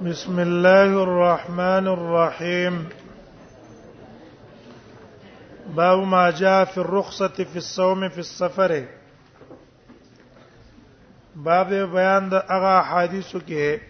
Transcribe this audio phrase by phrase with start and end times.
[0.00, 2.88] بسم الله الرحمن الرحيم
[5.76, 8.84] باب ما جاء في الرخصة في الصوم في السفر
[11.36, 13.80] باب بیان د هغه حدیثو کې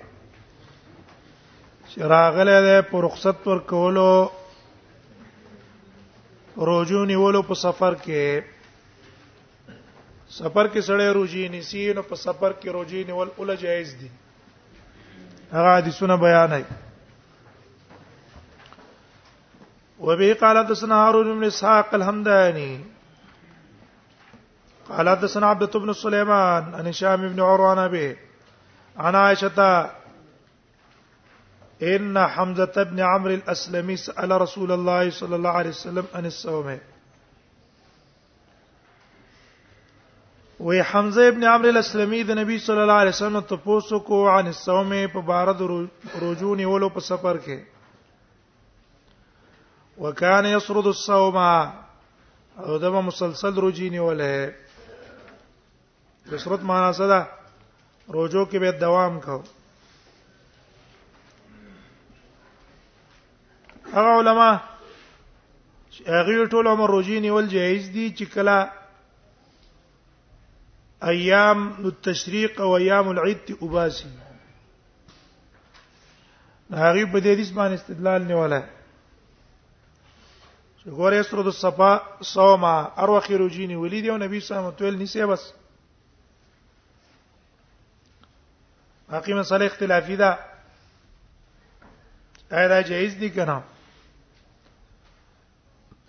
[1.94, 4.10] شراغله ده په رخصت پر کولو
[6.70, 8.42] روجو نیولو په سفر کې
[10.42, 14.10] سفر کې سړی روجي نسی نو په سفر کې روجي نیول اول جایز دي
[15.52, 16.60] هغه حدیثونه و
[20.00, 22.80] وبه قال حدثنا هارون بن اسحاق الهمداني
[24.88, 28.16] قال حدثنا عبدة بن سليمان عن هشام بن عروة نبي
[28.96, 29.90] عن عائشة
[31.82, 36.78] إن حمزة بن عمرو الأسلمي سأل رسول الله صلى الله عليه وسلم عن الصوم
[40.60, 44.46] وې حمزه ابن عمرو الاسلمي د نبی صلی الله علیه وسلم ته پوسو کو عن
[44.48, 45.68] الصوم په بار د
[46.24, 47.58] روزو نیولو په سفر کې
[50.02, 54.52] وکانه یسرد الصوم او دمه مسلسل روزي نیولې
[56.32, 57.20] یسرد معنا څه ده
[58.16, 59.36] روزو کې به دوام کو
[63.94, 64.50] هغه علما
[66.06, 68.58] هغه ټول عمر روزي نیول جایز دي چې کله
[71.08, 74.08] ایام التشریق او ایام العید وباسي
[76.70, 78.62] هغه په دې حدیث باندې استدلال نیولای
[80.82, 81.92] چې ګوره استرو د صفا
[82.22, 85.52] صوما ارو خیروجینی ولید او نبی صلی الله علیه وسلم نسی بس
[89.10, 90.38] باقی مسله اختلافی ده
[92.50, 93.62] دا جایز دي کنه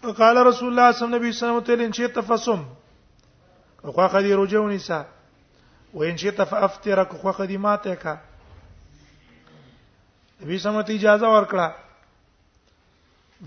[0.04, 2.66] وقال رسول الله صلی الله علیه وسلم ان شئت فصم
[3.82, 5.06] خو خدي رجونی سا
[5.94, 8.16] وین شي ته فافتر خو خدي ماته کا
[10.44, 11.72] نبی سمت اجازه ورکړه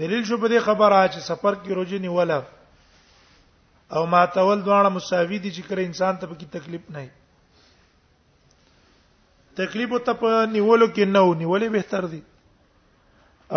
[0.01, 2.39] دلیل شو په دې خبره چې سفر کې روزي نیوله
[3.93, 7.05] او ما تول دواړه مساوي دي چې کړه انسان ته پکې تکلیف نه
[9.63, 12.23] تکلیف ته په نیولو کې نه و نیولې به تر دي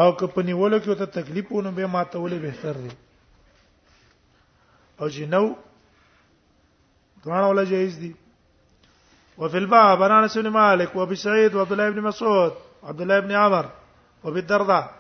[0.02, 2.92] او که په نیولو کې ته تکلیف ونه به ما تولې به تر دي
[5.02, 5.46] او جنو
[7.28, 8.16] سبحانه ولا جائز دي
[9.38, 13.32] وفي الباب انا انس بن مالك وابي سعيد وعبد الله بن مسعود وعبد الله بن
[13.32, 13.70] عمر
[14.24, 14.94] وابي الدرداء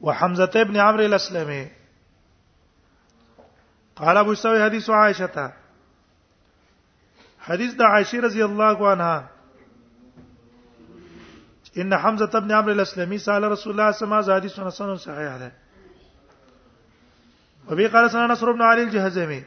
[0.00, 1.66] وحمزه بن عمرو الاسلمي
[3.96, 5.52] قال ابو سعيد حديث عائشه
[7.40, 9.28] حديث د عائشه رضي الله عنها
[11.84, 15.52] ان حمزه بن عمرو الاسلمي سال رسول الله صلى الله عليه وسلم حديث صحيح ده
[17.70, 19.42] وبي قال سنه نصر بن علي الجهزمي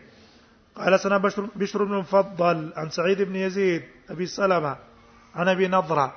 [0.76, 4.78] قال سنا بشر, بشر بن مفضل عن سعيد بن يزيد أبي سلمة
[5.36, 6.14] عن أبي نضرة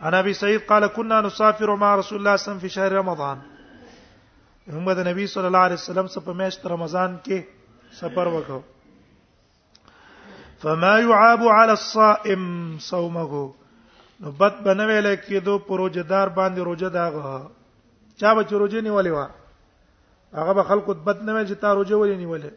[0.00, 2.92] عن أبي سعيد قال كنا نسافر مع رسول الله صلى الله عليه وسلم في شهر
[2.92, 3.42] رمضان
[4.70, 6.22] هم د النبي صلى الله عليه وسلم سره
[6.62, 7.44] په رمضان كي
[7.92, 8.60] سفر وكو
[10.58, 13.54] فما يعاب على الصائم صومه
[14.20, 17.50] نبت بد بنوي لکه دو پروجدار باندې روزه داغه
[18.20, 19.26] چا به روزه نیولې و
[20.34, 22.50] هغه به خلکو بد نه روزه ولې نیولې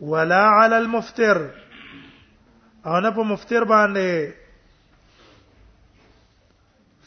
[0.00, 1.50] ولا على المفطر
[2.86, 4.30] او نه په مفطر باندې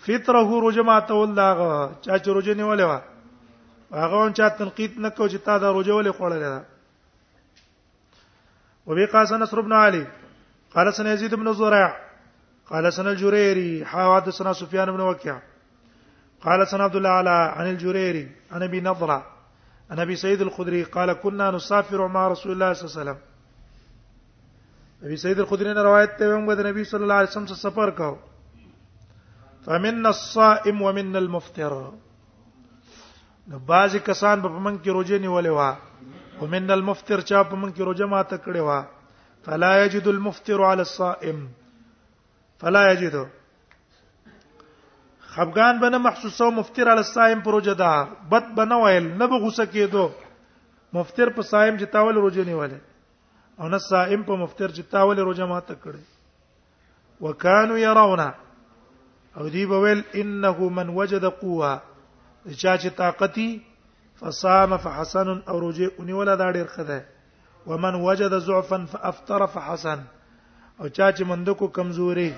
[0.05, 3.01] فطره رجما تولاغه چا چې رجو نیولې وا
[3.91, 6.65] هغه اون چا تنقید نکو چې تا دا رجو ولې خوړلې ده
[8.87, 10.07] وبي قاس نصر بن علي
[10.75, 11.97] قال سن يزيد بن زرع
[12.69, 15.39] قال سن الجريري حواد سن سفيان بن وكيع
[16.41, 19.25] قال سن عبد الله عن الجريري عن ابي نضره
[19.97, 23.25] نبی سید الخدری قال كنا نسافر مع رسول الله صلی الله علیه وسلم
[25.05, 27.89] نبی سید الخدری نے روایت ته موږ د نبی صلی الله علیه وسلم سره سفر
[27.89, 28.15] کاو
[29.65, 31.73] فمن الصائم ومن المفطر
[33.47, 35.69] نو باز کسان په من کې روزه نیولې وا
[36.43, 38.81] ومن المفطر چا په من کې روزه ماته کړې وا
[39.45, 41.45] فلا يجد المفطر على الصائم
[42.61, 43.15] فلا يجد
[45.39, 50.09] خفغان بنه محسوسه مفتر علی الصائم پروژه ده بد بنه ویل نه بغوسه کېدو
[50.93, 52.79] مفتر په صائم چې تاول روزه نیواله
[53.59, 56.03] او نه صائم په مفتر چې تاول روزه ماته کړي
[57.21, 58.33] وکانو يرونه
[59.37, 61.79] او دی به ویل انه من وجد قوه
[62.61, 63.49] چا چې طاقتي
[64.21, 67.03] فصام فحسن او روزه اونیوله دا ډیر خده
[67.67, 69.99] ومن وجد ضعفا فافطر فحسن
[70.79, 72.33] او چا چې مندکو کمزوري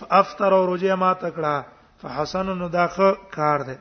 [0.00, 1.73] فافطر او روزه ماته کړه
[2.04, 3.78] فحسن نو داخه کار ده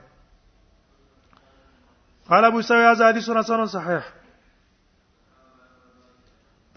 [2.29, 4.03] قال ابو سعيد هذا حديث حسن صحيح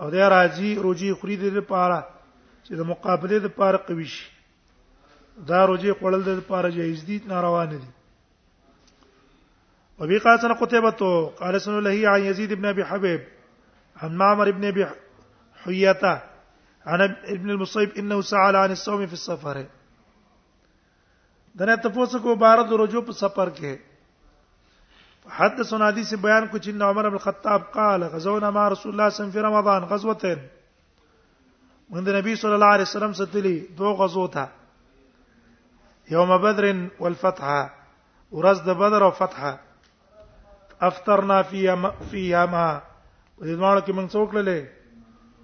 [0.00, 2.06] او دې راځي روجي خوري دې لپاره
[2.66, 4.30] چې د مقابله لپاره قوي شي
[5.46, 7.92] دا روجي خورل د لپاره جایز دي ناروا نه دي
[10.02, 13.20] وبي قال سنة قتيبة قال سنة له عن يزيد بن أبي حبيب
[13.96, 14.86] عن معمر بن أبي
[15.64, 16.20] حياته
[16.86, 19.64] عن ابن المصيب انه سأل عن الصوم في السفر
[21.54, 23.74] دنه تاسو کو بار د رجو په سفر کې
[25.30, 25.60] حد
[25.96, 29.08] دي سے بیان کو چین عمر بن الخطاب قال غزونا مع رسول الله صلى الله
[29.08, 30.38] عليه وسلم في رمضان غزوه
[31.90, 34.48] من النبي صلى الله عليه وسلم ستلي دو غزوته
[36.10, 37.70] يوم بدر والفتح
[38.32, 39.58] ورز بدر او
[40.88, 42.66] افطرنا فیما فیما
[43.38, 44.58] په دې معنی کې موږ څوک للې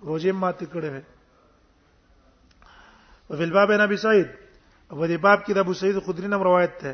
[0.08, 0.90] روزه ماته کړې
[3.31, 4.29] او په باب نبی سعید
[4.93, 6.93] او دې باب کې د ابو سعید خدری نم روایت ده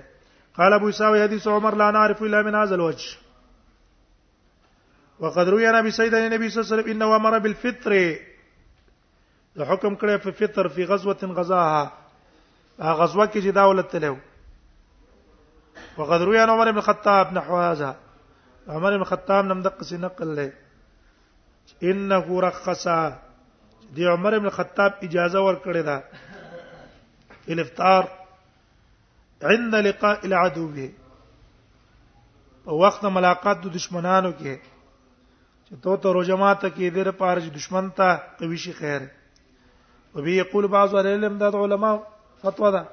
[0.61, 3.08] قال ابو اسحاق حدیث عمر لا نعرف الا من هذا الوجه
[5.25, 7.93] وقد روي عن ابي سعيد عن النبي صلى الله عليه وسلم انه امر بالفطر
[9.56, 11.93] ده حکم کړی په فطر په غزوه غزاها
[12.81, 14.17] آه، غزوه کې چې دا ولت له
[15.99, 17.91] وقد روي عمر بن الخطاب نحو هذا
[18.73, 20.53] عمر بن خطاب نم د قصې نقل لې
[21.91, 22.99] انه رخصا
[23.97, 26.05] دی عمر بن خطاب اجازه ورکړې ده
[27.55, 28.05] الافطار
[29.53, 30.91] عند لقاء العدو به
[32.65, 34.57] په وخت ملاقات د دشمنانو کې
[35.67, 39.03] چې تو ته روجمات کې دیر پارج دشمن ته قوی شي خیر
[40.15, 41.95] او به یقول بعض العلم د علماء
[42.43, 42.85] فتوا ده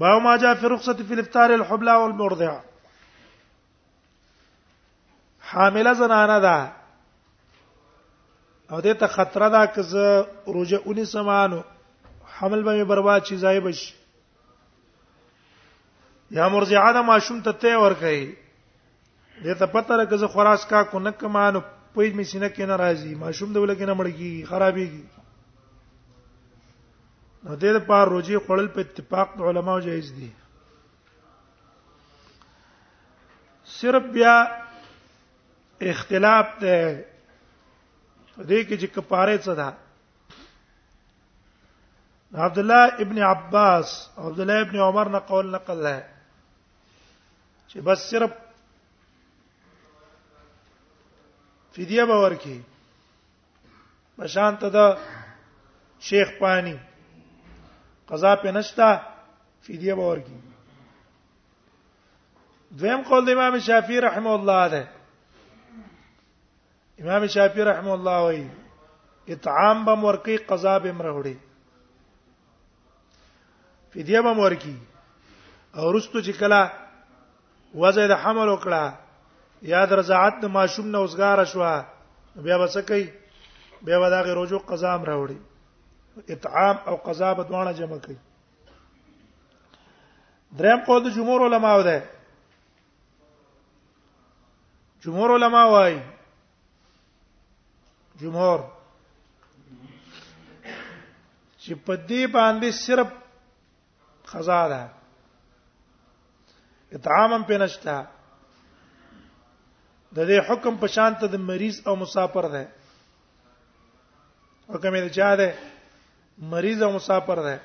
[0.00, 2.56] با ما جاء في رخصه في الافطار الحبلى والمرضعه
[5.56, 6.58] حامله زنانه ده
[8.70, 9.92] او دې ته خطر ده کز
[10.56, 11.60] روزه 19 سمانو
[12.38, 13.94] حمل به برباد شي ځای بش
[16.30, 18.36] یا مرجعه ده ماشوم ته ته ور کوي
[19.42, 21.60] دې ته پته ده کز خراس کا کو نک مانو
[21.94, 25.04] پوي می سینه کې ناراضي ماشوم دولګ نه مړکی خرابېږي
[27.44, 30.30] نو دې لپاره روزي خړل په اتفاق د علماو جایز دي
[33.78, 34.36] صرف بیا
[35.80, 37.04] اختلاف ده
[38.38, 39.76] دې کې چې کفاره څه ده
[42.34, 46.04] عبد الله ابن عباس عبد الله ابن عمر نه قول نقل ده
[47.68, 48.30] چې بس صرف
[51.72, 52.60] فدیه باور کی
[54.18, 54.96] بشانت ده
[56.00, 56.76] شیخ پانی
[58.08, 58.90] قضا په نشتا
[59.62, 60.36] فدیه باور کی
[62.78, 64.95] دویم قول د امام شافعی رحمه الله ده
[67.04, 68.46] امام شافعي رحم الله وای
[69.28, 71.36] اطعام به مرقي قضا به مرهړي
[73.90, 74.78] فدیه به مرقي
[75.74, 76.62] او رستو چې کلا
[77.74, 78.92] وزه د حمل وکړه
[79.72, 81.84] یاد رضاعت د ماشوم نه اوسګار شوه
[82.46, 83.12] بیا به څه کوي
[83.82, 85.36] بیا به دا غیر رجوع قضا مرهړي
[86.28, 88.16] اطعام او قضا به دوانه جمع کوي
[90.58, 92.02] دریم قول د جمهور علما و ده
[95.00, 96.02] جمهور علما وایي
[98.20, 98.60] جمهور
[101.62, 103.08] چې په دې باندې صرف
[104.32, 104.82] قضا ده
[106.98, 107.96] اطعام هم پینشتا
[110.16, 112.64] د دې حکم په شان ته د مریض او مسافر ده
[114.74, 115.48] حکم یې چا ده
[116.54, 117.56] مریض او مسافر ده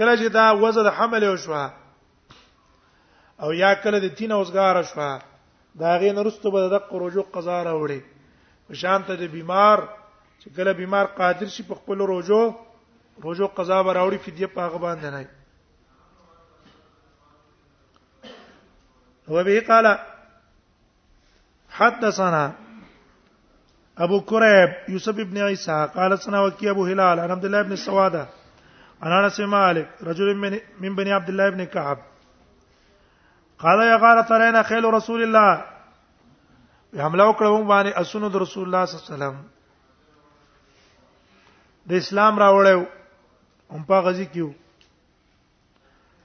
[0.00, 1.64] کله چې دا وزه د حمل او شوا
[3.46, 5.12] او یا کله د تین اوسګار شوا
[5.78, 8.00] دا غین رستو به د قروجو قضا راوړي
[8.74, 9.78] شانته د بیمار
[10.40, 12.42] چې کله بیمار قادر شي په خپل روجو
[13.24, 15.28] روجو قضا براوړي فدیه په هغه باندې نه
[19.28, 19.86] هو به قال
[21.76, 22.50] حدثنا
[24.04, 28.26] ابو كريب يوسف ابن عيسى قال سنا وكي ابو هلال عن عبد الله بن سواده
[29.02, 31.98] عن انس مالك رجل من من بني عبد الله بن كعب
[33.58, 35.75] قال يا قال ترينا خيل رسول الله
[37.04, 39.34] حمله وکړو باندې اسونو د رسول الله صلی الله علیه وسلم
[41.90, 42.80] د اسلام راوړیو
[43.74, 44.48] هم په غزي کیو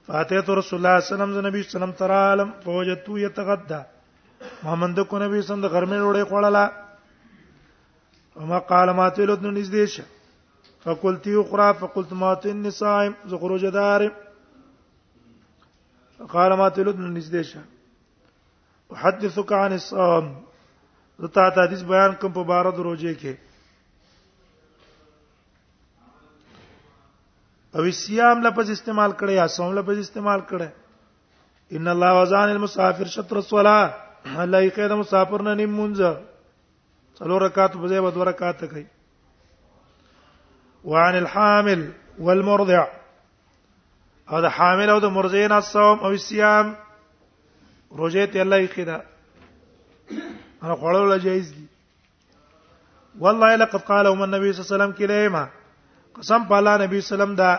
[0.06, 2.48] فاتحه تو رسول الله صلی الله علیه وسلم نبی صلی الله علیه وسلم تر عالم
[2.64, 3.80] فوجتو یتغدا
[4.64, 6.64] محمد کو نبی صلی الله علیه وسلم د غرمه وړې خوړلا
[8.40, 9.94] وما قال ما تلو ابن نزدیش
[10.84, 14.02] فقلت اخرى فقلت ما تن نسائم ز خروج دار
[16.30, 20.26] قال ما تلو ابن نزدیش احدثك عن الصوم
[21.22, 23.34] زه تا ته حدیث بیان کوم په بار د روزه کې
[27.76, 30.68] او سیام لفظ استعمال کړي یا صوم لفظ استعمال کړي
[31.78, 33.82] ان الله وزان المسافر شطر الصلاه
[34.44, 36.00] الله یې کړه مسافر نه نیم مونځ
[37.22, 38.84] څلو رکعات په ځای دوه رکعات کوي
[40.92, 41.88] وعن الحامل
[42.18, 42.84] والمرضع
[44.30, 46.74] او د حامل او د مرضعین الصوم او الصيام
[48.00, 48.98] روزه ته الله یې کړه
[50.62, 51.66] او خوړل لا جایز دي
[53.24, 55.48] والله لقد قال هم النبي صلى الله عليه وسلم كليما
[56.18, 57.50] قسم په الله نبی وسلم دا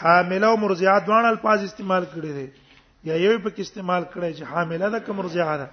[0.00, 2.50] حامله او مرضعه دوه الفاظ استعمال کړي دي
[3.10, 5.68] یا یو په استعمال کړي چې حامله ده کوم مرضعه ده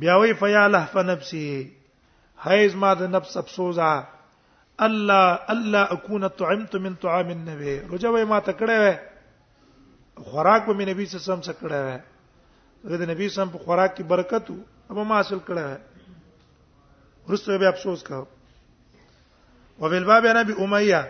[0.00, 1.70] بیا وی فیا لهف نفسه
[2.48, 3.92] حیز ما د نفس افسوزا
[4.88, 8.98] الله الله اكون طعمت من طعام النبي رجوي ما تکړه
[10.28, 12.04] خوراک به نبی صلی الله علیه وسلم څخه کړه
[12.88, 14.46] د نبی سم په خوراک کې برکت
[14.90, 15.78] او ما حاصل کړه ہے
[17.28, 18.18] ورسره به افسوس کا
[19.84, 21.00] وفي الباب عن ابي اميه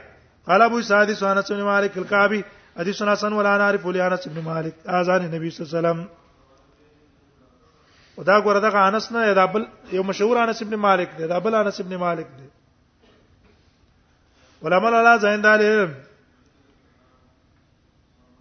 [0.51, 2.41] قال ابو سعد سنه بن مالك الكعبي
[2.79, 6.01] حديث حسن ولا نعرف لانس بن مالك اذان النبي صلى الله عليه وسلم
[8.17, 11.55] ودا ګوره دغه انس نه دا بل یو مشهور انس ابن مالک دی دا بل
[11.61, 12.47] انس ابن مالک دی
[14.63, 15.61] ولما لا زندال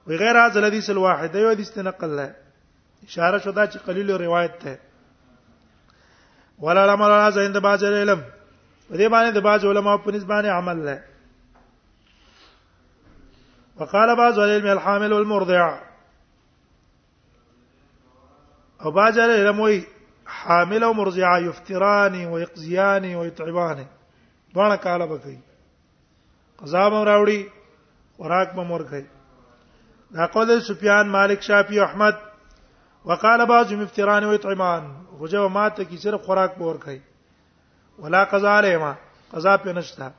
[0.08, 2.44] وغير هذا الحديث الواحد ايوه دي استنقل له
[3.07, 4.79] اشاره شوه چې قلیل روایت ده
[6.59, 8.21] ولا علم ولا زين د باج علم
[8.89, 11.03] په دې باندې د باج علماء په نسبانه عمل ده
[13.79, 15.77] وقال بعض العلم الحامل والمرضع
[18.81, 19.85] او باج علم وي
[20.25, 23.85] حامل او مرضع يفتران ويقزيان ويتعبان
[24.53, 25.39] دونه کاله بکی
[26.59, 27.50] قضا مو راوړي
[28.19, 29.03] وراک مو ورکړي
[30.12, 32.15] دا قول سفیان مالک شافعي احمد
[33.05, 37.01] وقال بعضهم افطران و اطعامان غوجه ما ته کی صرف خوراک پور کای
[38.00, 38.95] ولا قضا علیهما
[39.33, 40.12] قضا په نشتا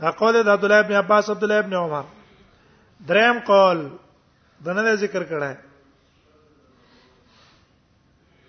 [0.00, 2.02] دا قول د عبد الله ابن عباس عبد الله ابن عمر
[3.06, 3.90] دریم قول
[4.64, 5.56] دنه ذکر کړه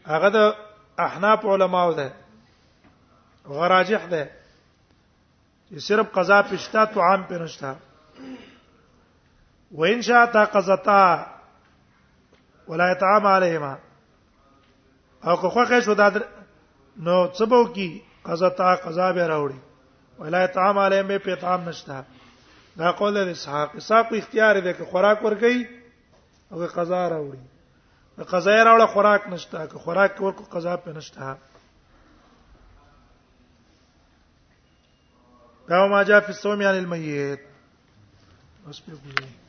[0.08, 0.56] هغه د
[0.98, 2.12] احناف علماو ده
[3.48, 4.30] غراجح ده
[5.72, 7.76] چې صرف قضا پښتا تو عام پرشتا
[9.72, 11.26] وین شاء تا قضتا
[12.68, 13.78] ولا يطعم عليهما
[15.24, 16.24] او که خوخه شو دا در...
[17.00, 19.60] نو څبو کی قضا تا قضا به راوړي
[20.20, 22.04] ولا يطعم عليهم به طعام نشتا
[22.78, 25.68] دا قول د اسحاق اسحاق اختیار دی که خوراک ورګي
[26.52, 27.40] او که قضا راوړي
[28.18, 31.38] که قضا راوړه خوراک نشتا که خوراک ورکو قضا په نشتا
[35.68, 37.40] دا ما جاء في الصوم عن الميت
[38.66, 39.47] اوس په ګورئ